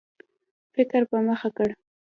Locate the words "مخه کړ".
1.27-1.69